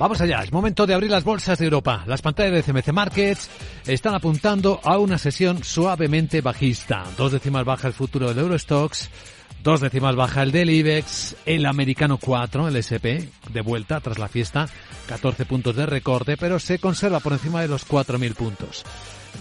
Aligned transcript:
Vamos 0.00 0.18
allá, 0.22 0.40
es 0.42 0.50
momento 0.50 0.86
de 0.86 0.94
abrir 0.94 1.10
las 1.10 1.24
bolsas 1.24 1.58
de 1.58 1.66
Europa. 1.66 2.04
Las 2.06 2.22
pantallas 2.22 2.54
de 2.54 2.62
CMC 2.62 2.90
Markets 2.90 3.50
están 3.86 4.14
apuntando 4.14 4.80
a 4.82 4.96
una 4.96 5.18
sesión 5.18 5.62
suavemente 5.62 6.40
bajista. 6.40 7.04
Dos 7.18 7.32
décimas 7.32 7.66
baja 7.66 7.86
el 7.86 7.92
futuro 7.92 8.28
del 8.28 8.38
Eurostox, 8.38 9.10
dos 9.62 9.82
décimas 9.82 10.16
baja 10.16 10.42
el 10.42 10.52
del 10.52 10.70
IBEX, 10.70 11.36
el 11.44 11.66
americano 11.66 12.16
4, 12.16 12.68
el 12.68 12.76
SP, 12.80 13.28
de 13.52 13.60
vuelta 13.60 14.00
tras 14.00 14.18
la 14.18 14.28
fiesta, 14.28 14.70
14 15.06 15.44
puntos 15.44 15.76
de 15.76 15.84
recorte, 15.84 16.38
pero 16.38 16.58
se 16.58 16.78
conserva 16.78 17.20
por 17.20 17.34
encima 17.34 17.60
de 17.60 17.68
los 17.68 17.86
4.000 17.86 18.34
puntos. 18.34 18.84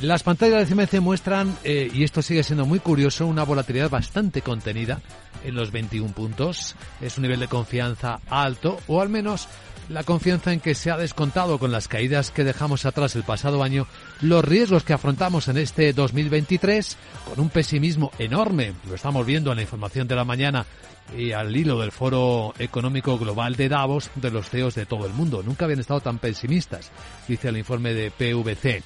Las 0.01 0.23
pantallas 0.23 0.67
de 0.67 0.75
CMC 0.75 0.99
muestran, 0.99 1.57
eh, 1.63 1.89
y 1.93 2.03
esto 2.03 2.21
sigue 2.21 2.43
siendo 2.43 2.65
muy 2.65 2.79
curioso, 2.79 3.25
una 3.27 3.43
volatilidad 3.43 3.89
bastante 3.89 4.41
contenida 4.41 4.99
en 5.45 5.55
los 5.55 5.71
21 5.71 6.13
puntos. 6.13 6.75
Es 6.99 7.17
un 7.17 7.21
nivel 7.21 7.39
de 7.39 7.47
confianza 7.47 8.19
alto, 8.29 8.77
o 8.87 9.01
al 9.01 9.07
menos 9.07 9.47
la 9.89 10.03
confianza 10.03 10.53
en 10.53 10.59
que 10.59 10.75
se 10.75 10.91
ha 10.91 10.97
descontado 10.97 11.57
con 11.57 11.71
las 11.71 11.87
caídas 11.87 12.31
que 12.31 12.43
dejamos 12.43 12.85
atrás 12.85 13.15
el 13.15 13.23
pasado 13.23 13.63
año 13.63 13.87
los 14.21 14.45
riesgos 14.45 14.83
que 14.83 14.93
afrontamos 14.93 15.47
en 15.47 15.57
este 15.57 15.91
2023 15.93 16.97
con 17.27 17.39
un 17.39 17.49
pesimismo 17.49 18.11
enorme. 18.19 18.73
Lo 18.87 18.95
estamos 18.95 19.25
viendo 19.25 19.51
en 19.51 19.57
la 19.57 19.63
información 19.63 20.07
de 20.07 20.15
la 20.15 20.23
mañana 20.23 20.65
y 21.17 21.31
al 21.31 21.55
hilo 21.55 21.79
del 21.79 21.91
Foro 21.91 22.53
Económico 22.59 23.17
Global 23.17 23.55
de 23.55 23.67
Davos 23.67 24.11
de 24.15 24.29
los 24.29 24.49
CEOs 24.49 24.75
de 24.75 24.85
todo 24.85 25.07
el 25.07 25.13
mundo. 25.13 25.41
Nunca 25.43 25.65
habían 25.65 25.79
estado 25.79 26.01
tan 26.01 26.19
pesimistas, 26.19 26.91
dice 27.27 27.49
el 27.49 27.57
informe 27.57 27.93
de 27.93 28.11
PVC. 28.11 28.83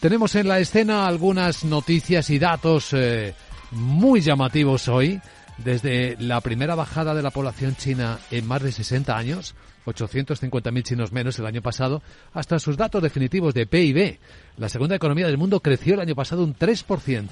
Tenemos 0.00 0.34
en 0.34 0.48
la 0.48 0.58
escena 0.58 1.06
algunas 1.06 1.64
noticias 1.64 2.28
y 2.28 2.38
datos 2.38 2.92
eh, 2.92 3.34
muy 3.70 4.20
llamativos 4.20 4.88
hoy. 4.88 5.20
Desde 5.64 6.16
la 6.18 6.40
primera 6.40 6.74
bajada 6.74 7.14
de 7.14 7.22
la 7.22 7.30
población 7.30 7.76
china 7.76 8.18
en 8.30 8.46
más 8.46 8.62
de 8.62 8.72
60 8.72 9.16
años, 9.16 9.54
850.000 9.86 10.82
chinos 10.82 11.12
menos 11.12 11.38
el 11.38 11.46
año 11.46 11.62
pasado, 11.62 12.02
hasta 12.32 12.58
sus 12.58 12.76
datos 12.76 13.02
definitivos 13.02 13.54
de 13.54 13.66
PIB. 13.66 14.18
La 14.56 14.68
segunda 14.68 14.96
economía 14.96 15.26
del 15.26 15.38
mundo 15.38 15.60
creció 15.60 15.94
el 15.94 16.00
año 16.00 16.16
pasado 16.16 16.42
un 16.42 16.56
3% 16.56 17.28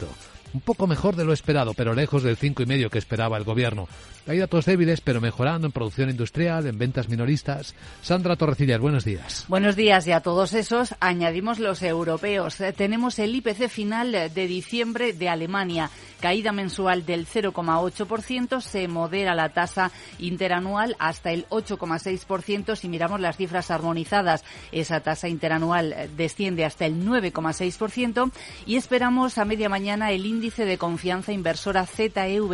un 0.53 0.61
poco 0.61 0.87
mejor 0.87 1.17
de 1.17 1.25
lo 1.25 1.33
esperado, 1.33 1.75
pero 1.75 1.95
lejos 1.95 2.23
del 2.23 2.37
cinco 2.37 2.63
y 2.63 2.67
medio 2.67 2.91
que 2.91 2.99
esperaba 2.99 3.37
el 3.37 3.45
gobierno. 3.45 3.89
Hay 4.27 4.39
datos 4.39 4.67
débiles, 4.67 5.01
pero 5.01 5.21
mejorando 5.21 5.67
en 5.67 5.73
producción 5.73 6.11
industrial, 6.11 6.67
en 6.67 6.79
ventas 6.79 7.09
minoristas. 7.09 7.75
Sandra 8.03 8.37
Torrecillas, 8.37 8.79
buenos 8.81 9.05
días. 9.05 9.47
Buenos 9.49 9.77
días 9.77 10.07
y 10.07 10.13
a 10.13 10.21
todos 10.21 10.53
esos 10.53 10.95
añadimos 11.01 11.59
los 11.59 11.83
europeos. 11.83 12.61
Eh, 12.61 12.73
tenemos 12.73 13.19
el 13.19 13.35
IPC 13.35 13.69
final 13.69 14.13
de 14.13 14.47
diciembre 14.47 15.13
de 15.13 15.29
Alemania, 15.29 15.91
caída 16.21 16.53
mensual 16.53 17.07
del 17.07 17.27
0,8%, 17.27 18.61
se 18.61 18.89
modera 18.89 19.35
la 19.35 19.51
tasa 19.51 19.91
interanual 20.19 20.97
hasta 20.99 21.33
el 21.33 21.49
8,6% 21.49 22.77
si 22.77 22.89
miramos 22.89 23.21
las 23.21 23.37
cifras 23.37 23.71
armonizadas. 23.71 24.45
Esa 24.71 25.01
tasa 25.01 25.29
interanual 25.29 25.93
eh, 25.93 26.11
desciende 26.17 26.65
hasta 26.65 26.87
el 26.87 27.05
9,6% 27.05 28.31
y 28.67 28.77
esperamos 28.77 29.39
a 29.39 29.45
media 29.45 29.69
mañana 29.69 30.13
el 30.13 30.27
índice 30.27 30.40
índice 30.41 30.65
de 30.65 30.79
confianza 30.79 31.33
inversora 31.33 31.85
ZEW 31.85 32.49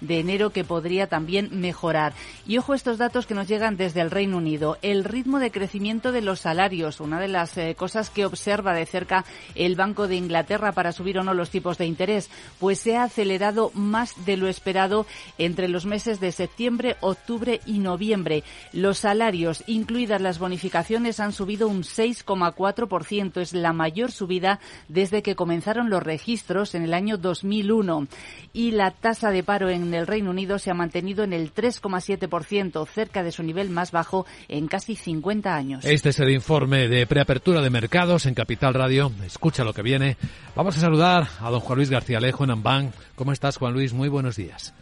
de 0.00 0.18
enero 0.18 0.50
que 0.50 0.64
podría 0.64 1.06
también 1.06 1.48
mejorar. 1.52 2.12
Y 2.44 2.58
ojo 2.58 2.74
estos 2.74 2.98
datos 2.98 3.24
que 3.26 3.34
nos 3.34 3.46
llegan 3.46 3.76
desde 3.76 4.00
el 4.00 4.10
Reino 4.10 4.38
Unido. 4.38 4.78
El 4.82 5.04
ritmo 5.04 5.38
de 5.38 5.52
crecimiento 5.52 6.10
de 6.10 6.22
los 6.22 6.40
salarios, 6.40 6.98
una 6.98 7.20
de 7.20 7.28
las 7.28 7.56
eh, 7.56 7.76
cosas 7.78 8.10
que 8.10 8.26
observa 8.26 8.74
de 8.74 8.84
cerca 8.84 9.24
el 9.54 9.76
Banco 9.76 10.08
de 10.08 10.16
Inglaterra 10.16 10.72
para 10.72 10.90
subir 10.90 11.16
o 11.20 11.22
no 11.22 11.34
los 11.34 11.50
tipos 11.50 11.78
de 11.78 11.86
interés, 11.86 12.30
pues 12.58 12.80
se 12.80 12.96
ha 12.96 13.04
acelerado 13.04 13.70
más 13.74 14.24
de 14.26 14.36
lo 14.36 14.48
esperado 14.48 15.06
entre 15.38 15.68
los 15.68 15.86
meses 15.86 16.18
de 16.18 16.32
septiembre, 16.32 16.96
octubre 17.00 17.60
y 17.64 17.78
noviembre. 17.78 18.42
Los 18.72 18.98
salarios, 18.98 19.62
incluidas 19.68 20.20
las 20.20 20.40
bonificaciones, 20.40 21.20
han 21.20 21.30
subido 21.30 21.68
un 21.68 21.84
6,4%. 21.84 23.40
Es 23.40 23.52
la 23.52 23.72
mayor 23.72 24.10
subida 24.10 24.58
desde 24.88 25.22
que 25.22 25.36
comenzaron 25.36 25.90
los 25.90 26.02
registros 26.02 26.74
en 26.74 26.82
el 26.82 26.92
año 26.92 27.03
año 27.04 27.18
2001 27.18 28.06
y 28.54 28.70
la 28.70 28.90
tasa 28.90 29.30
de 29.30 29.42
paro 29.42 29.68
en 29.68 29.92
el 29.92 30.06
Reino 30.06 30.30
Unido 30.30 30.58
se 30.58 30.70
ha 30.70 30.74
mantenido 30.74 31.22
en 31.22 31.34
el 31.34 31.52
3,7%, 31.52 32.86
cerca 32.88 33.22
de 33.22 33.30
su 33.30 33.42
nivel 33.42 33.68
más 33.68 33.92
bajo 33.92 34.24
en 34.48 34.68
casi 34.68 34.96
50 34.96 35.54
años. 35.54 35.84
Este 35.84 36.08
es 36.08 36.20
el 36.20 36.30
informe 36.30 36.88
de 36.88 37.06
preapertura 37.06 37.60
de 37.60 37.68
mercados 37.68 38.24
en 38.24 38.32
Capital 38.32 38.72
Radio. 38.72 39.12
Escucha 39.26 39.64
lo 39.64 39.74
que 39.74 39.82
viene. 39.82 40.16
Vamos 40.56 40.78
a 40.78 40.80
saludar 40.80 41.28
a 41.40 41.50
don 41.50 41.60
Juan 41.60 41.76
Luis 41.76 41.90
García 41.90 42.18
Alejo 42.18 42.44
en 42.44 42.52
Amban. 42.52 42.92
¿Cómo 43.16 43.32
estás, 43.32 43.58
Juan 43.58 43.74
Luis? 43.74 43.92
Muy 43.92 44.08
buenos 44.08 44.36
días. 44.36 44.72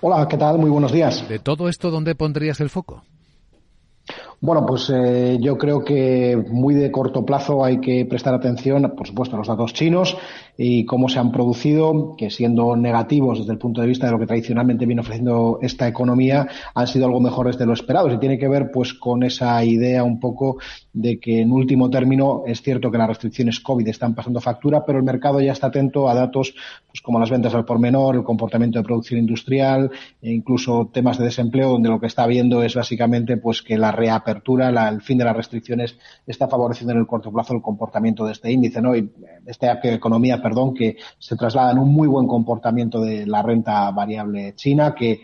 Hola, 0.00 0.28
¿qué 0.28 0.36
tal? 0.36 0.58
Muy 0.58 0.70
buenos 0.70 0.92
días. 0.92 1.28
De 1.28 1.40
todo 1.40 1.68
esto, 1.68 1.90
¿dónde 1.90 2.14
pondrías 2.14 2.60
el 2.60 2.70
foco? 2.70 3.02
Bueno, 4.44 4.66
pues 4.66 4.92
eh, 4.94 5.38
yo 5.40 5.56
creo 5.56 5.82
que 5.82 6.36
muy 6.50 6.74
de 6.74 6.90
corto 6.90 7.24
plazo 7.24 7.64
hay 7.64 7.80
que 7.80 8.04
prestar 8.04 8.34
atención, 8.34 8.92
por 8.94 9.06
supuesto, 9.06 9.36
a 9.36 9.38
los 9.38 9.48
datos 9.48 9.72
chinos 9.72 10.18
y 10.58 10.84
cómo 10.84 11.08
se 11.08 11.18
han 11.18 11.32
producido, 11.32 12.14
que 12.14 12.28
siendo 12.28 12.76
negativos 12.76 13.38
desde 13.38 13.52
el 13.52 13.58
punto 13.58 13.80
de 13.80 13.86
vista 13.86 14.04
de 14.04 14.12
lo 14.12 14.18
que 14.18 14.26
tradicionalmente 14.26 14.84
viene 14.84 15.00
ofreciendo 15.00 15.60
esta 15.62 15.88
economía, 15.88 16.46
han 16.74 16.86
sido 16.86 17.06
algo 17.06 17.20
mejores 17.20 17.56
de 17.56 17.64
lo 17.64 17.72
esperado. 17.72 18.12
Y 18.12 18.18
tiene 18.18 18.38
que 18.38 18.46
ver 18.46 18.70
pues 18.70 18.92
con 18.92 19.22
esa 19.22 19.64
idea 19.64 20.04
un 20.04 20.20
poco 20.20 20.58
de 20.92 21.18
que 21.18 21.40
en 21.40 21.50
último 21.50 21.88
término 21.88 22.42
es 22.46 22.60
cierto 22.60 22.90
que 22.90 22.98
las 22.98 23.08
restricciones 23.08 23.60
COVID 23.60 23.88
están 23.88 24.14
pasando 24.14 24.42
factura, 24.42 24.84
pero 24.84 24.98
el 24.98 25.04
mercado 25.04 25.40
ya 25.40 25.52
está 25.52 25.68
atento 25.68 26.06
a 26.06 26.14
datos 26.14 26.54
pues 26.86 27.00
como 27.00 27.18
las 27.18 27.30
ventas 27.30 27.54
al 27.54 27.64
por 27.64 27.78
menor, 27.78 28.14
el 28.14 28.22
comportamiento 28.22 28.78
de 28.78 28.84
producción 28.84 29.18
industrial 29.18 29.90
e 30.20 30.30
incluso 30.32 30.90
temas 30.92 31.18
de 31.18 31.24
desempleo, 31.24 31.70
donde 31.70 31.88
lo 31.88 31.98
que 31.98 32.06
está 32.06 32.26
viendo 32.26 32.62
es 32.62 32.74
básicamente 32.74 33.36
pues 33.36 33.62
que 33.62 33.76
la 33.76 33.90
reapertura, 33.90 34.33
el 34.36 35.02
fin 35.02 35.18
de 35.18 35.24
las 35.24 35.36
restricciones 35.36 35.96
está 36.26 36.48
favoreciendo 36.48 36.92
en 36.92 37.00
el 37.00 37.06
corto 37.06 37.32
plazo 37.32 37.54
el 37.54 37.62
comportamiento 37.62 38.24
de 38.24 38.32
este 38.32 38.50
índice, 38.50 38.80
¿no? 38.80 38.96
Y 38.96 39.10
esta 39.46 39.78
economía 39.82 40.42
perdón, 40.42 40.74
que 40.74 40.96
se 41.18 41.36
traslada 41.36 41.72
en 41.72 41.78
un 41.78 41.92
muy 41.92 42.08
buen 42.08 42.26
comportamiento 42.26 43.00
de 43.00 43.26
la 43.26 43.42
renta 43.42 43.90
variable 43.90 44.54
china, 44.54 44.94
que 44.94 45.20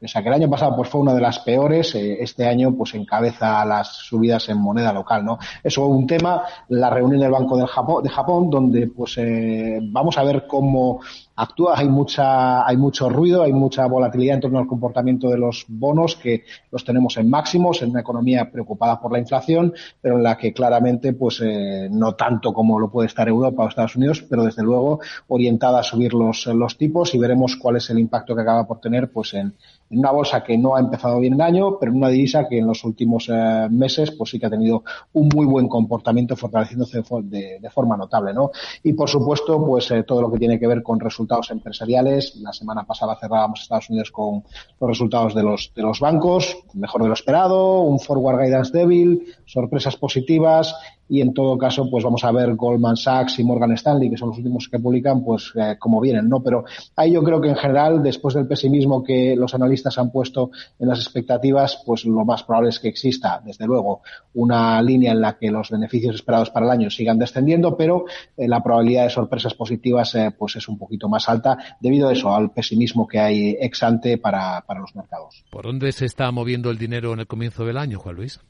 pese 0.00 0.18
a 0.18 0.22
que 0.22 0.28
el 0.28 0.34
año 0.34 0.50
pasado 0.50 0.74
pues 0.74 0.88
fue 0.88 1.02
una 1.02 1.14
de 1.14 1.20
las 1.20 1.40
peores, 1.40 1.94
eh, 1.94 2.18
este 2.20 2.46
año 2.46 2.74
pues 2.74 2.94
encabeza 2.94 3.64
las 3.64 3.88
subidas 3.88 4.48
en 4.48 4.58
moneda 4.58 4.92
local, 4.92 5.24
¿no? 5.24 5.38
Eso 5.62 5.84
es 5.84 5.90
un 5.90 6.06
tema, 6.06 6.42
la 6.68 6.88
reunión 6.88 7.20
del 7.20 7.30
Banco 7.30 7.56
del 7.56 7.66
Japón, 7.66 8.02
de 8.02 8.08
Japón, 8.08 8.50
donde 8.50 8.86
pues 8.88 9.18
eh, 9.18 9.78
vamos 9.82 10.16
a 10.16 10.24
ver 10.24 10.46
cómo 10.46 11.00
actúa, 11.42 11.78
hay 11.78 11.88
mucha, 11.88 12.66
hay 12.66 12.76
mucho 12.76 13.08
ruido, 13.08 13.42
hay 13.42 13.52
mucha 13.52 13.86
volatilidad 13.86 14.34
en 14.34 14.40
torno 14.42 14.58
al 14.58 14.66
comportamiento 14.66 15.30
de 15.30 15.38
los 15.38 15.64
bonos 15.68 16.16
que 16.16 16.44
los 16.70 16.84
tenemos 16.84 17.16
en 17.16 17.30
máximos, 17.30 17.80
en 17.80 17.90
una 17.90 18.00
economía 18.00 18.50
preocupada 18.50 19.00
por 19.00 19.12
la 19.12 19.18
inflación, 19.18 19.72
pero 20.02 20.16
en 20.16 20.22
la 20.22 20.36
que 20.36 20.52
claramente 20.52 21.14
pues 21.14 21.40
eh, 21.42 21.88
no 21.90 22.14
tanto 22.14 22.52
como 22.52 22.78
lo 22.78 22.90
puede 22.90 23.06
estar 23.06 23.26
Europa 23.26 23.64
o 23.64 23.68
Estados 23.68 23.96
Unidos, 23.96 24.22
pero 24.28 24.44
desde 24.44 24.62
luego 24.62 25.00
orientada 25.28 25.80
a 25.80 25.82
subir 25.82 26.12
los, 26.12 26.46
los 26.46 26.76
tipos 26.76 27.14
y 27.14 27.18
veremos 27.18 27.56
cuál 27.56 27.76
es 27.76 27.88
el 27.88 27.98
impacto 27.98 28.34
que 28.34 28.42
acaba 28.42 28.66
por 28.66 28.80
tener 28.80 29.10
pues 29.10 29.32
en, 29.32 29.54
una 29.90 30.12
bolsa 30.12 30.44
que 30.44 30.56
no 30.56 30.76
ha 30.76 30.80
empezado 30.80 31.18
bien 31.18 31.34
el 31.34 31.40
año, 31.40 31.78
pero 31.78 31.90
en 31.90 31.98
una 31.98 32.08
divisa 32.08 32.46
que 32.48 32.58
en 32.58 32.66
los 32.66 32.84
últimos 32.84 33.28
eh, 33.28 33.66
meses 33.70 34.12
pues 34.12 34.30
sí 34.30 34.38
que 34.38 34.46
ha 34.46 34.50
tenido 34.50 34.84
un 35.14 35.28
muy 35.34 35.46
buen 35.46 35.68
comportamiento 35.68 36.36
fortaleciéndose 36.36 37.02
de, 37.24 37.58
de 37.60 37.70
forma 37.70 37.96
notable, 37.96 38.32
¿no? 38.32 38.50
Y 38.82 38.92
por 38.92 39.08
supuesto, 39.08 39.64
pues 39.64 39.90
eh, 39.90 40.04
todo 40.04 40.22
lo 40.22 40.30
que 40.30 40.38
tiene 40.38 40.58
que 40.58 40.66
ver 40.66 40.82
con 40.82 41.00
resultados 41.00 41.29
empresariales. 41.50 42.36
La 42.36 42.52
semana 42.52 42.84
pasada 42.84 43.16
cerrábamos 43.20 43.62
Estados 43.62 43.88
Unidos 43.90 44.10
con 44.10 44.42
los 44.80 44.90
resultados 44.90 45.34
de 45.34 45.42
los, 45.42 45.72
de 45.74 45.82
los 45.82 46.00
bancos, 46.00 46.56
mejor 46.74 47.02
de 47.02 47.08
lo 47.08 47.14
esperado, 47.14 47.80
un 47.82 48.00
forward 48.00 48.40
guidance 48.44 48.76
débil, 48.76 49.34
sorpresas 49.46 49.96
positivas 49.96 50.74
y 51.10 51.20
en 51.20 51.34
todo 51.34 51.58
caso 51.58 51.90
pues 51.90 52.04
vamos 52.04 52.22
a 52.22 52.30
ver 52.30 52.54
Goldman 52.54 52.96
Sachs 52.96 53.40
y 53.40 53.44
Morgan 53.44 53.72
Stanley 53.72 54.08
que 54.08 54.16
son 54.16 54.28
los 54.28 54.38
últimos 54.38 54.68
que 54.68 54.78
publican 54.78 55.24
pues 55.24 55.52
eh, 55.56 55.74
como 55.78 56.00
vienen 56.00 56.28
no 56.28 56.40
pero 56.40 56.64
ahí 56.94 57.12
yo 57.12 57.22
creo 57.24 57.40
que 57.40 57.48
en 57.48 57.56
general 57.56 58.00
después 58.00 58.34
del 58.34 58.46
pesimismo 58.46 59.02
que 59.02 59.34
los 59.36 59.52
analistas 59.52 59.98
han 59.98 60.12
puesto 60.12 60.52
en 60.78 60.88
las 60.88 61.00
expectativas 61.00 61.82
pues 61.84 62.04
lo 62.04 62.24
más 62.24 62.44
probable 62.44 62.70
es 62.70 62.78
que 62.78 62.88
exista 62.88 63.42
desde 63.44 63.66
luego 63.66 64.02
una 64.34 64.80
línea 64.80 65.10
en 65.10 65.20
la 65.20 65.36
que 65.36 65.50
los 65.50 65.70
beneficios 65.70 66.14
esperados 66.14 66.50
para 66.50 66.66
el 66.66 66.72
año 66.72 66.90
sigan 66.90 67.18
descendiendo 67.18 67.76
pero 67.76 68.04
eh, 68.36 68.46
la 68.46 68.62
probabilidad 68.62 69.04
de 69.04 69.10
sorpresas 69.10 69.54
positivas 69.54 70.14
eh, 70.14 70.30
pues 70.38 70.54
es 70.56 70.68
un 70.68 70.78
poquito 70.78 71.08
más 71.08 71.28
alta 71.28 71.58
debido 71.80 72.08
a 72.08 72.12
eso 72.12 72.32
al 72.32 72.52
pesimismo 72.52 73.08
que 73.08 73.18
hay 73.18 73.56
ex 73.60 73.82
ante 73.82 74.16
para, 74.16 74.60
para 74.60 74.78
los 74.78 74.94
mercados 74.94 75.44
¿por 75.50 75.64
dónde 75.64 75.90
se 75.90 76.06
está 76.06 76.30
moviendo 76.30 76.70
el 76.70 76.78
dinero 76.78 77.12
en 77.12 77.18
el 77.18 77.26
comienzo 77.26 77.64
del 77.64 77.78
año 77.78 77.98
Juan 77.98 78.14
Luis? 78.14 78.40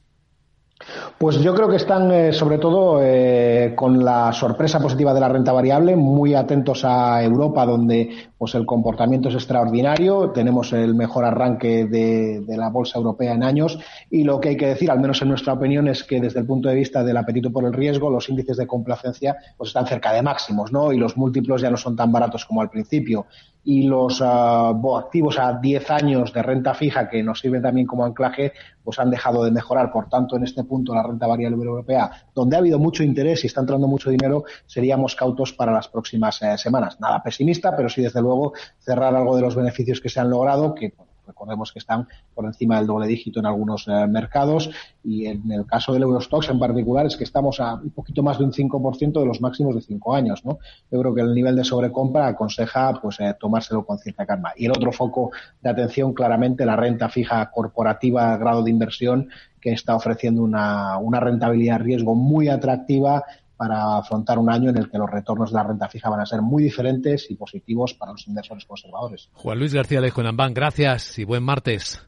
Pues 1.17 1.39
yo 1.41 1.53
creo 1.53 1.69
que 1.69 1.75
están, 1.75 2.11
eh, 2.11 2.33
sobre 2.33 2.57
todo, 2.57 2.99
eh, 3.01 3.73
con 3.75 4.03
la 4.03 4.33
sorpresa 4.33 4.79
positiva 4.79 5.13
de 5.13 5.19
la 5.19 5.29
renta 5.29 5.51
variable, 5.51 5.95
muy 5.95 6.33
atentos 6.33 6.83
a 6.83 7.23
Europa, 7.23 7.65
donde 7.65 8.09
pues 8.37 8.55
el 8.55 8.65
comportamiento 8.65 9.29
es 9.29 9.35
extraordinario. 9.35 10.31
Tenemos 10.31 10.73
el 10.73 10.95
mejor 10.95 11.25
arranque 11.25 11.85
de, 11.85 12.41
de, 12.41 12.57
la 12.57 12.69
bolsa 12.69 12.97
europea 12.97 13.33
en 13.33 13.43
años. 13.43 13.77
Y 14.09 14.23
lo 14.23 14.39
que 14.39 14.49
hay 14.49 14.57
que 14.57 14.67
decir, 14.67 14.89
al 14.89 14.99
menos 14.99 15.21
en 15.21 15.29
nuestra 15.29 15.53
opinión, 15.53 15.87
es 15.87 16.03
que 16.03 16.19
desde 16.19 16.39
el 16.39 16.45
punto 16.45 16.69
de 16.69 16.75
vista 16.75 17.03
del 17.03 17.17
apetito 17.17 17.51
por 17.51 17.65
el 17.65 17.73
riesgo, 17.73 18.09
los 18.09 18.29
índices 18.29 18.57
de 18.57 18.65
complacencia 18.65 19.37
pues 19.57 19.69
están 19.69 19.85
cerca 19.85 20.11
de 20.11 20.21
máximos, 20.21 20.71
¿no? 20.71 20.91
Y 20.91 20.97
los 20.97 21.17
múltiplos 21.17 21.61
ya 21.61 21.69
no 21.69 21.77
son 21.77 21.95
tan 21.95 22.11
baratos 22.11 22.45
como 22.45 22.61
al 22.61 22.69
principio 22.69 23.27
y 23.63 23.83
los 23.83 24.21
uh, 24.21 24.97
activos 24.97 25.37
a 25.37 25.53
10 25.53 25.91
años 25.91 26.33
de 26.33 26.41
renta 26.41 26.73
fija 26.73 27.07
que 27.09 27.21
nos 27.21 27.39
sirven 27.39 27.61
también 27.61 27.85
como 27.85 28.05
anclaje, 28.05 28.53
pues 28.83 28.99
han 28.99 29.09
dejado 29.09 29.43
de 29.43 29.51
mejorar. 29.51 29.91
Por 29.91 30.09
tanto, 30.09 30.35
en 30.35 30.43
este 30.43 30.63
punto, 30.63 30.93
la 30.93 31.03
renta 31.03 31.27
variable 31.27 31.57
europea, 31.63 32.11
donde 32.33 32.55
ha 32.55 32.59
habido 32.59 32.79
mucho 32.79 33.03
interés 33.03 33.43
y 33.43 33.47
está 33.47 33.61
entrando 33.61 33.87
mucho 33.87 34.09
dinero, 34.09 34.43
seríamos 34.65 35.15
cautos 35.15 35.53
para 35.53 35.71
las 35.71 35.87
próximas 35.87 36.41
eh, 36.41 36.57
semanas. 36.57 36.99
Nada 36.99 37.21
pesimista, 37.21 37.75
pero 37.75 37.89
sí, 37.89 38.01
desde 38.01 38.21
luego, 38.21 38.53
cerrar 38.79 39.15
algo 39.15 39.35
de 39.35 39.41
los 39.41 39.55
beneficios 39.55 40.01
que 40.01 40.09
se 40.09 40.19
han 40.19 40.29
logrado, 40.29 40.73
que 40.75 40.93
Recordemos 41.25 41.71
que 41.71 41.79
están 41.79 42.07
por 42.33 42.45
encima 42.45 42.77
del 42.77 42.87
doble 42.87 43.07
dígito 43.07 43.39
en 43.39 43.45
algunos 43.45 43.87
eh, 43.87 44.07
mercados 44.07 44.69
y 45.03 45.27
en 45.27 45.51
el 45.51 45.65
caso 45.65 45.93
del 45.93 46.03
Eurostox 46.03 46.49
en 46.49 46.59
particular 46.59 47.05
es 47.05 47.15
que 47.15 47.23
estamos 47.23 47.59
a 47.59 47.75
un 47.75 47.91
poquito 47.91 48.23
más 48.23 48.37
de 48.37 48.45
un 48.45 48.51
5% 48.51 49.19
de 49.19 49.25
los 49.25 49.41
máximos 49.41 49.75
de 49.75 49.81
cinco 49.81 50.15
años, 50.15 50.43
¿no? 50.45 50.59
Yo 50.91 50.99
creo 50.99 51.13
que 51.13 51.21
el 51.21 51.33
nivel 51.33 51.55
de 51.55 51.63
sobrecompra 51.63 52.27
aconseja 52.27 52.93
pues 53.01 53.19
eh, 53.19 53.35
tomárselo 53.39 53.85
con 53.85 53.97
cierta 53.99 54.25
calma. 54.25 54.53
Y 54.55 54.65
el 54.65 54.71
otro 54.71 54.91
foco 54.91 55.31
de 55.61 55.69
atención 55.69 56.13
claramente 56.13 56.65
la 56.65 56.75
renta 56.75 57.09
fija 57.09 57.49
corporativa 57.51 58.35
grado 58.37 58.63
de 58.63 58.71
inversión 58.71 59.29
que 59.59 59.71
está 59.71 59.95
ofreciendo 59.95 60.41
una, 60.41 60.97
una 60.97 61.19
rentabilidad 61.19 61.79
riesgo 61.79 62.15
muy 62.15 62.49
atractiva 62.49 63.23
para 63.61 63.97
afrontar 63.97 64.39
un 64.39 64.49
año 64.49 64.71
en 64.71 64.77
el 64.77 64.89
que 64.89 64.97
los 64.97 65.07
retornos 65.07 65.51
de 65.51 65.55
la 65.57 65.61
renta 65.61 65.87
fija 65.87 66.09
van 66.09 66.21
a 66.21 66.25
ser 66.25 66.41
muy 66.41 66.63
diferentes 66.63 67.29
y 67.29 67.35
positivos 67.35 67.93
para 67.93 68.11
los 68.11 68.27
inversores 68.27 68.65
conservadores. 68.65 69.29
Juan 69.33 69.59
Luis 69.59 69.71
García 69.71 70.01
Lejo 70.01 70.21
en 70.21 70.53
gracias 70.55 71.19
y 71.19 71.25
buen 71.25 71.43
martes. 71.43 72.01